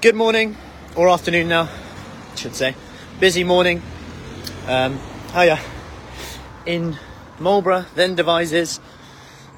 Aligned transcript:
Good 0.00 0.14
morning, 0.14 0.56
or 0.94 1.08
afternoon 1.08 1.48
now, 1.48 1.62
I 1.64 2.36
should 2.36 2.54
say. 2.54 2.76
Busy 3.18 3.42
morning. 3.42 3.82
Um, 4.68 4.96
hiya. 5.32 5.58
In 6.66 6.96
Marlborough, 7.40 7.84
then 7.96 8.14
Devizes, 8.14 8.78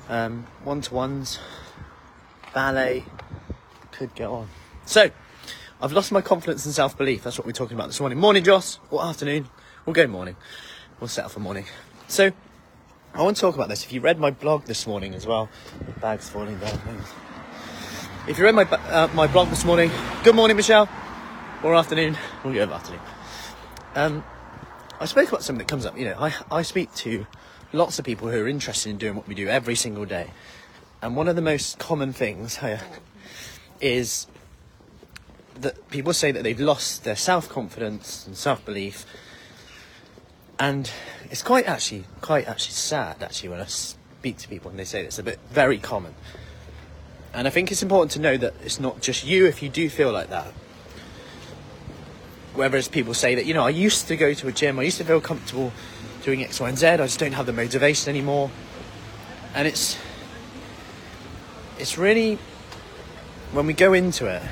um, 0.09 0.47
one 0.65 0.81
to 0.81 0.95
ones, 0.95 1.39
ballet, 2.55 3.05
could 3.93 4.15
go 4.15 4.33
on. 4.33 4.49
So, 4.87 5.11
I've 5.83 5.93
lost 5.93 6.11
my 6.11 6.23
confidence 6.23 6.65
and 6.65 6.75
self 6.75 6.97
belief. 6.97 7.23
That's 7.23 7.37
what 7.37 7.45
we're 7.45 7.53
talking 7.53 7.77
about 7.77 7.89
this 7.89 8.01
morning. 8.01 8.17
Morning, 8.17 8.43
Joss, 8.43 8.79
or 8.91 9.05
afternoon. 9.05 9.47
We'll 9.85 9.93
go 9.93 10.07
morning. 10.07 10.37
We'll 11.01 11.09
set 11.09 11.17
settle 11.17 11.31
for 11.33 11.41
morning. 11.41 11.67
So, 12.09 12.33
I 13.13 13.21
want 13.21 13.37
to 13.37 13.43
talk 13.43 13.57
about 13.57 13.69
this. 13.69 13.85
If 13.85 13.93
you 13.93 14.01
read 14.01 14.19
my 14.19 14.31
blog 14.31 14.65
this 14.65 14.87
morning 14.87 15.15
as 15.15 15.27
well, 15.27 15.51
bags 16.01 16.31
falling 16.31 16.59
down. 16.61 16.81
If 18.31 18.39
you 18.39 18.45
read 18.45 18.55
my 18.55 18.63
uh, 18.63 19.09
my 19.13 19.27
blog 19.27 19.49
this 19.49 19.65
morning, 19.65 19.91
good 20.23 20.37
morning, 20.37 20.57
Michelle, 20.57 20.89
or 21.65 21.75
afternoon. 21.75 22.17
We'll 22.45 22.55
go 22.55 22.73
afternoon. 22.73 23.01
Um, 23.97 24.25
I 25.01 25.07
spoke 25.07 25.29
about 25.29 25.43
something 25.43 25.59
that 25.59 25.67
comes 25.67 25.85
up. 25.85 25.99
You 25.99 26.05
know, 26.05 26.17
I 26.17 26.33
I 26.49 26.63
speak 26.63 26.95
to 26.95 27.27
lots 27.73 27.99
of 27.99 28.05
people 28.05 28.29
who 28.29 28.41
are 28.41 28.47
interested 28.47 28.89
in 28.89 28.99
doing 28.99 29.17
what 29.17 29.27
we 29.27 29.35
do 29.35 29.49
every 29.49 29.75
single 29.75 30.05
day, 30.05 30.31
and 31.03 31.17
one 31.17 31.27
of 31.27 31.35
the 31.35 31.43
most 31.43 31.81
common 31.81 32.13
things 32.13 32.61
is 33.81 34.29
that 35.57 35.91
people 35.91 36.13
say 36.13 36.31
that 36.31 36.45
they've 36.45 36.61
lost 36.61 37.03
their 37.03 37.17
self 37.17 37.49
confidence 37.49 38.29
and 38.29 38.37
self 38.37 38.65
belief, 38.65 39.07
and 40.57 40.89
it's 41.33 41.43
quite 41.43 41.67
actually 41.67 42.05
quite 42.21 42.47
actually 42.47 42.75
sad 42.75 43.25
actually 43.25 43.49
when 43.49 43.61
I 43.61 43.67
speak 43.67 44.37
to 44.37 44.49
people 44.49 44.71
and 44.71 44.79
they 44.79 44.85
say 44.85 45.03
this, 45.03 45.19
a 45.19 45.25
bit 45.25 45.41
very 45.51 45.79
common. 45.79 46.15
And 47.33 47.47
I 47.47 47.51
think 47.51 47.71
it's 47.71 47.83
important 47.83 48.13
to 48.13 48.21
know 48.21 48.37
that 48.37 48.55
it's 48.65 48.81
not 48.81 49.01
just 49.01 49.25
you 49.25 49.47
if 49.47 49.63
you 49.63 49.69
do 49.69 49.89
feel 49.89 50.13
like 50.13 50.31
that. 50.31 50.53
Whether 52.55 52.77
it's 52.77 52.89
people 52.89 53.15
say 53.15 53.37
that, 53.37 53.47
you 53.47 53.55
know, 53.55 53.65
I 53.65 53.71
used 53.71 54.09
to 54.09 54.17
go 54.17 54.35
to 54.35 54.49
a 54.49 54.53
gym, 54.53 54.79
I 54.79 54.83
used 54.83 54.99
to 54.99 55.05
feel 55.05 55.21
comfortable 55.21 55.73
doing 56.23 56.43
X, 56.43 56.61
Y, 56.61 56.69
and 56.69 56.77
Z, 56.77 56.87
I 56.87 56.97
just 56.97 57.21
don't 57.21 57.33
have 57.33 57.47
the 57.47 57.53
motivation 57.53 58.11
anymore. 58.11 58.51
And 59.55 59.67
it's 59.67 59.97
it's 61.79 61.97
really 61.97 62.39
when 63.53 63.67
we 63.67 63.73
go 63.73 63.93
into 63.93 64.27
it, 64.27 64.43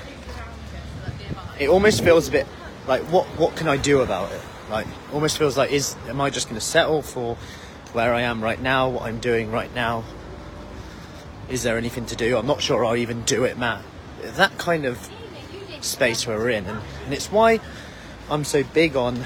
it 1.61 1.69
almost 1.69 2.03
feels 2.03 2.29
a 2.29 2.31
bit 2.31 2.47
like 2.87 3.03
what 3.13 3.27
what 3.39 3.57
can 3.57 3.69
I 3.69 3.77
do 3.77 4.01
about 4.01 4.31
it? 4.33 4.41
Like 4.71 4.87
almost 5.13 5.37
feels 5.37 5.57
like 5.57 5.73
is 5.73 5.97
am 6.09 6.21
I 6.21 6.31
just 6.31 6.49
gonna 6.49 6.61
settle 6.61 7.03
for 7.03 7.37
where 7.93 8.15
I 8.15 8.23
am 8.23 8.43
right 8.43 8.61
now, 8.61 8.89
what 8.89 9.03
I'm 9.03 9.19
doing 9.19 9.51
right 9.51 9.73
now? 9.75 10.05
Is 11.49 11.63
there 11.63 11.79
anything 11.79 12.05
to 12.07 12.17
do? 12.17 12.37
I'm 12.37 12.47
not 12.47 12.61
sure 12.61 12.85
I'll 12.85 12.97
even 12.97 13.23
do 13.23 13.45
it, 13.45 13.57
Matt. 13.57 13.83
That 14.23 14.59
kind 14.59 14.85
of 14.85 15.11
space 15.81 16.27
we're 16.27 16.51
in. 16.51 16.67
And, 16.67 16.81
and 17.05 17.15
it's 17.15 17.33
why 17.33 17.61
I'm 18.31 18.45
so 18.45 18.63
big 18.63 18.97
on 18.97 19.25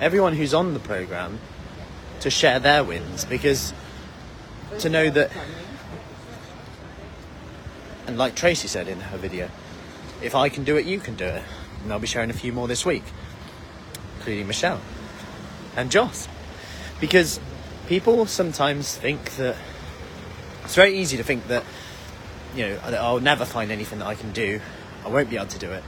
everyone 0.00 0.34
who's 0.34 0.54
on 0.54 0.74
the 0.74 0.80
programme 0.80 1.40
to 2.20 2.30
share 2.30 2.58
their 2.58 2.82
wins 2.82 3.24
because 3.24 3.72
to 4.78 4.88
know 4.88 5.10
that, 5.10 5.30
and 8.06 8.16
like 8.16 8.34
Tracy 8.34 8.68
said 8.68 8.88
in 8.88 9.00
her 9.00 9.18
video, 9.18 9.50
if 10.22 10.34
I 10.34 10.48
can 10.48 10.64
do 10.64 10.76
it, 10.76 10.86
you 10.86 11.00
can 11.00 11.14
do 11.14 11.24
it. 11.24 11.42
And 11.82 11.92
I'll 11.92 12.00
be 12.00 12.06
sharing 12.06 12.30
a 12.30 12.34
few 12.34 12.52
more 12.52 12.66
this 12.66 12.84
week, 12.84 13.04
including 14.16 14.46
Michelle 14.46 14.80
and 15.76 15.90
Joss. 15.90 16.28
Because 17.00 17.38
people 17.86 18.26
sometimes 18.26 18.96
think 18.96 19.36
that 19.36 19.56
it's 20.68 20.74
very 20.74 20.98
easy 20.98 21.16
to 21.16 21.22
think 21.22 21.46
that, 21.46 21.64
you 22.54 22.68
know, 22.68 22.78
I'll 22.84 23.20
never 23.20 23.46
find 23.46 23.72
anything 23.72 24.00
that 24.00 24.06
I 24.06 24.14
can 24.14 24.32
do. 24.32 24.60
I 25.02 25.08
won't 25.08 25.30
be 25.30 25.36
able 25.36 25.46
to 25.46 25.58
do 25.58 25.72
it. 25.72 25.82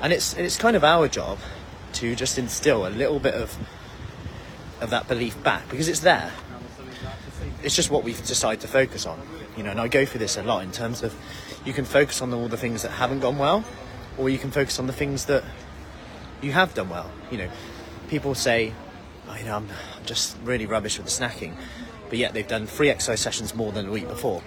And 0.00 0.14
it's 0.14 0.32
it's 0.32 0.56
kind 0.56 0.76
of 0.76 0.82
our 0.82 1.08
job 1.08 1.38
to 1.92 2.16
just 2.16 2.38
instill 2.38 2.86
a 2.86 2.88
little 2.88 3.20
bit 3.20 3.34
of 3.34 3.54
of 4.80 4.88
that 4.88 5.08
belief 5.08 5.42
back 5.42 5.68
because 5.68 5.88
it's 5.88 6.00
there. 6.00 6.32
It's 7.62 7.76
just 7.76 7.90
what 7.90 8.02
we've 8.02 8.16
decided 8.26 8.62
to 8.62 8.68
focus 8.68 9.04
on. 9.04 9.20
You 9.58 9.62
know, 9.62 9.72
and 9.72 9.80
I 9.80 9.88
go 9.88 10.06
through 10.06 10.20
this 10.20 10.38
a 10.38 10.42
lot 10.42 10.62
in 10.62 10.72
terms 10.72 11.02
of 11.02 11.14
you 11.66 11.74
can 11.74 11.84
focus 11.84 12.22
on 12.22 12.32
all 12.32 12.48
the 12.48 12.56
things 12.56 12.80
that 12.84 12.92
haven't 12.92 13.20
gone 13.20 13.36
well, 13.36 13.62
or 14.16 14.30
you 14.30 14.38
can 14.38 14.50
focus 14.50 14.78
on 14.78 14.86
the 14.86 14.94
things 14.94 15.26
that 15.26 15.44
you 16.40 16.52
have 16.52 16.72
done 16.72 16.88
well. 16.88 17.10
You 17.30 17.36
know, 17.36 17.50
people 18.08 18.34
say, 18.34 18.72
oh, 19.28 19.36
you 19.36 19.44
know, 19.44 19.56
I'm 19.56 19.68
just 20.06 20.38
really 20.44 20.64
rubbish 20.64 20.96
with 20.96 21.08
the 21.08 21.12
snacking, 21.12 21.56
but 22.08 22.18
yet 22.18 22.34
they've 22.34 22.48
done 22.48 22.66
three 22.66 22.90
exercise 22.90 23.20
sessions 23.20 23.54
more 23.54 23.72
than 23.72 23.86
the 23.86 23.92
week 23.92 24.08
before. 24.08 24.42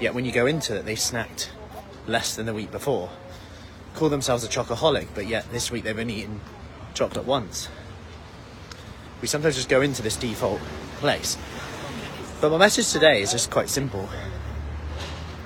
Yet 0.00 0.14
when 0.14 0.24
you 0.24 0.32
go 0.32 0.46
into 0.46 0.76
it, 0.76 0.84
they 0.84 0.94
snacked 0.94 1.48
less 2.06 2.36
than 2.36 2.46
the 2.46 2.54
week 2.54 2.70
before. 2.70 3.10
Call 3.94 4.08
themselves 4.08 4.44
a 4.44 4.48
chocoholic, 4.48 5.08
but 5.14 5.26
yet 5.26 5.50
this 5.50 5.70
week 5.70 5.84
they've 5.84 5.98
only 5.98 6.14
eaten 6.14 6.40
chocolate 6.94 7.26
once. 7.26 7.68
We 9.20 9.28
sometimes 9.28 9.56
just 9.56 9.68
go 9.68 9.80
into 9.80 10.02
this 10.02 10.16
default 10.16 10.60
place. 10.98 11.36
But 12.40 12.50
my 12.50 12.58
message 12.58 12.92
today 12.92 13.22
is 13.22 13.32
just 13.32 13.50
quite 13.50 13.68
simple. 13.68 14.08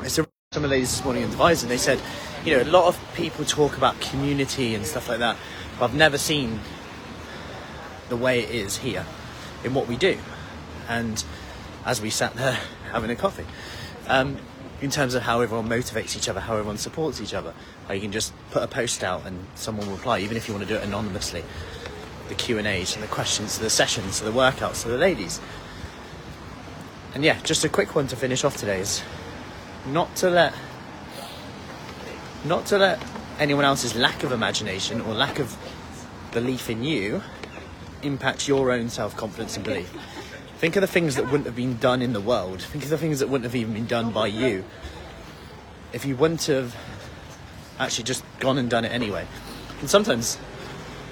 It's 0.03 0.19
a 0.19 0.27
some 0.53 0.65
of 0.65 0.69
the 0.69 0.77
ladies 0.77 0.91
this 0.91 1.03
morning 1.03 1.23
in 1.23 1.31
Devizes, 1.31 1.63
and 1.63 1.71
they 1.71 1.79
said, 1.79 1.99
you 2.45 2.55
know, 2.55 2.63
a 2.63 2.69
lot 2.69 2.85
of 2.85 3.01
people 3.15 3.43
talk 3.43 3.79
about 3.79 3.99
community 4.03 4.75
and 4.75 4.85
stuff 4.85 5.09
like 5.09 5.21
that, 5.21 5.39
but 5.79 5.87
I've 5.87 5.95
never 5.95 6.19
seen 6.19 6.61
the 8.11 8.19
way 8.19 8.41
it 8.41 8.51
is 8.51 8.77
here 8.77 9.07
in 9.65 9.73
what 9.73 9.89
we 9.89 9.97
do. 9.97 10.19
And 10.91 11.25
as 11.85 12.01
we 12.01 12.11
sat 12.11 12.35
there 12.35 12.59
having 12.93 13.11
a 13.11 13.17
coffee, 13.17 13.47
um, 14.09 14.39
in 14.81 14.91
terms 14.91 15.15
of 15.15 15.23
how 15.23 15.41
everyone 15.41 15.69
motivates 15.69 16.17
each 16.17 16.29
other, 16.29 16.41
how 16.41 16.55
everyone 16.55 16.77
supports 16.77 17.21
each 17.21 17.35
other, 17.35 17.55
how 17.87 17.95
you 17.95 18.01
can 18.01 18.13
just 18.13 18.33
put 18.51 18.63
a 18.63 18.67
post 18.67 19.05
out 19.05 19.25
and 19.25 19.47
someone 19.55 19.87
will 19.87 19.95
reply, 19.95 20.19
even 20.19 20.37
if 20.37 20.49
you 20.49 20.55
want 20.55 20.67
to 20.67 20.73
do 20.73 20.79
it 20.79 20.85
anonymously. 20.85 21.45
The 22.29 22.35
Q 22.35 22.59
and 22.59 22.67
A's 22.67 22.95
and 22.95 23.03
the 23.03 23.09
questions, 23.09 23.59
the 23.59 23.71
sessions, 23.71 24.21
the 24.21 24.33
workouts, 24.33 24.85
the 24.85 24.97
ladies. 24.97 25.41
And 27.15 27.25
yeah, 27.25 27.41
just 27.43 27.65
a 27.65 27.69
quick 27.69 27.95
one 27.95 28.09
to 28.09 28.17
finish 28.17 28.43
off 28.43 28.57
today 28.57 28.81
is 28.81 29.03
not 29.87 30.15
to 30.17 30.31
let 30.31 30.55
not 32.45 32.67
to 32.67 32.79
let 32.79 33.01
anyone 33.39 33.65
else's 33.65 33.95
lack 33.95 34.25
of 34.25 34.33
imagination 34.33 35.01
or 35.01 35.15
lack 35.15 35.39
of 35.39 35.57
belief 36.33 36.69
in 36.69 36.83
you 36.83 37.23
impact 38.03 38.49
your 38.49 38.73
own 38.73 38.89
self-confidence 38.89 39.57
and 39.57 39.65
belief. 39.65 39.93
Think 40.63 40.77
of 40.77 40.81
the 40.81 40.87
things 40.87 41.17
that 41.17 41.25
wouldn't 41.25 41.47
have 41.47 41.57
been 41.57 41.77
done 41.79 42.03
in 42.03 42.13
the 42.13 42.21
world. 42.21 42.63
Think 42.63 42.85
of 42.85 42.91
the 42.91 42.97
things 42.97 43.19
that 43.19 43.29
wouldn't 43.29 43.43
have 43.43 43.57
even 43.57 43.75
been 43.75 43.89
done 43.89 44.13
by 44.13 44.29
you 44.29 44.65
if 45.93 46.05
you 46.05 46.15
wouldn't 46.15 46.45
have 46.45 46.77
actually 47.81 48.05
just 48.05 48.23
gone 48.39 48.59
and 48.59 48.71
done 48.71 48.85
it 48.85 48.93
anyway. 48.93 49.27
And 49.81 49.91
sometimes 49.91 50.39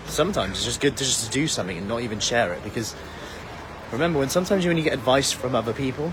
sometimes 0.06 0.52
it's 0.52 0.66
just 0.66 0.80
good 0.80 0.96
to 0.98 1.02
just 1.02 1.32
do 1.32 1.48
something 1.48 1.76
and 1.76 1.88
not 1.88 2.02
even 2.02 2.20
share 2.20 2.52
it 2.52 2.62
because 2.62 2.94
remember 3.90 4.20
when 4.20 4.28
sometimes 4.28 4.64
when 4.64 4.76
you 4.76 4.84
get 4.84 4.92
advice 4.92 5.32
from 5.32 5.56
other 5.56 5.72
people 5.72 6.12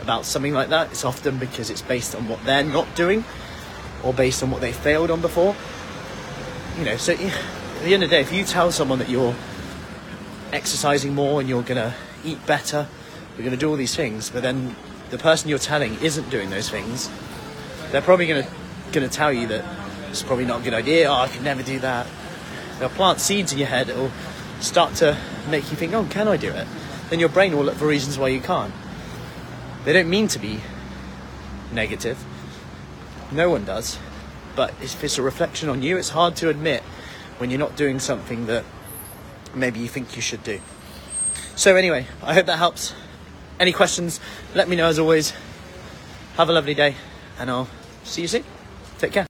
about 0.00 0.24
something 0.24 0.52
like 0.52 0.70
that, 0.70 0.90
it's 0.90 1.04
often 1.04 1.38
because 1.38 1.70
it's 1.70 1.82
based 1.82 2.16
on 2.16 2.26
what 2.26 2.42
they're 2.44 2.64
not 2.64 2.92
doing 2.96 3.22
or 4.02 4.12
based 4.12 4.42
on 4.42 4.50
what 4.50 4.60
they 4.60 4.72
failed 4.72 5.12
on 5.12 5.20
before. 5.20 5.54
You 6.80 6.84
know, 6.84 6.96
so 6.96 7.12
at 7.12 7.18
the 7.84 7.94
end 7.94 8.02
of 8.02 8.10
the 8.10 8.16
day, 8.16 8.22
if 8.22 8.32
you 8.32 8.42
tell 8.42 8.72
someone 8.72 8.98
that 8.98 9.08
you're 9.08 9.36
exercising 10.52 11.14
more 11.14 11.38
and 11.38 11.48
you're 11.48 11.62
gonna 11.62 11.94
eat 12.24 12.44
better, 12.46 12.88
you're 13.36 13.44
gonna 13.44 13.56
do 13.56 13.68
all 13.68 13.76
these 13.76 13.94
things, 13.94 14.30
but 14.30 14.42
then 14.42 14.76
the 15.10 15.18
person 15.18 15.48
you're 15.48 15.58
telling 15.58 15.94
isn't 16.00 16.30
doing 16.30 16.50
those 16.50 16.70
things, 16.70 17.10
they're 17.90 18.02
probably 18.02 18.26
gonna 18.26 18.46
gonna 18.92 19.08
tell 19.08 19.32
you 19.32 19.46
that 19.48 19.64
it's 20.10 20.22
probably 20.22 20.44
not 20.44 20.60
a 20.60 20.64
good 20.64 20.74
idea. 20.74 21.08
Oh, 21.08 21.14
I 21.14 21.28
could 21.28 21.42
never 21.42 21.62
do 21.62 21.78
that. 21.80 22.06
They'll 22.78 22.88
plant 22.88 23.20
seeds 23.20 23.52
in 23.52 23.58
your 23.58 23.68
head. 23.68 23.88
It'll 23.88 24.12
start 24.60 24.94
to 24.96 25.16
make 25.48 25.70
you 25.70 25.76
think, 25.76 25.92
oh, 25.92 26.04
can 26.04 26.28
I 26.28 26.36
do 26.36 26.50
it? 26.50 26.66
Then 27.10 27.20
your 27.20 27.28
brain 27.28 27.56
will 27.56 27.64
look 27.64 27.74
for 27.74 27.86
reasons 27.86 28.18
why 28.18 28.28
you 28.28 28.40
can't. 28.40 28.72
They 29.84 29.92
don't 29.92 30.08
mean 30.08 30.28
to 30.28 30.38
be 30.38 30.60
negative. 31.72 32.22
No 33.30 33.50
one 33.50 33.64
does. 33.64 33.98
But 34.56 34.70
if 34.80 35.02
it's 35.02 35.18
a 35.18 35.22
reflection 35.22 35.68
on 35.68 35.82
you, 35.82 35.96
it's 35.96 36.10
hard 36.10 36.36
to 36.36 36.48
admit 36.48 36.82
when 37.38 37.50
you're 37.50 37.58
not 37.58 37.76
doing 37.76 37.98
something 37.98 38.46
that 38.46 38.64
maybe 39.54 39.80
you 39.80 39.88
think 39.88 40.16
you 40.16 40.22
should 40.22 40.42
do. 40.44 40.60
So, 41.56 41.76
anyway, 41.76 42.06
I 42.22 42.34
hope 42.34 42.46
that 42.46 42.58
helps. 42.58 42.94
Any 43.60 43.72
questions, 43.72 44.18
let 44.54 44.68
me 44.68 44.76
know 44.76 44.86
as 44.86 44.98
always. 44.98 45.32
Have 46.36 46.48
a 46.48 46.52
lovely 46.52 46.74
day, 46.74 46.96
and 47.38 47.48
I'll 47.50 47.68
see 48.02 48.22
you 48.22 48.28
soon. 48.28 48.44
Take 48.98 49.12
care. 49.12 49.22